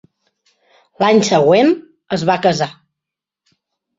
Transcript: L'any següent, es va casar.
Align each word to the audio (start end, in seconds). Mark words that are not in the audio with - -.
L'any 1.03 1.19
següent, 1.27 1.69
es 2.17 2.23
va 2.29 2.37
casar. 2.45 2.69